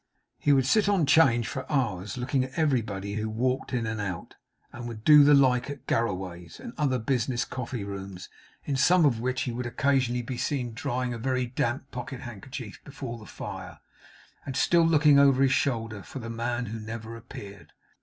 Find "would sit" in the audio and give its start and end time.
0.51-0.89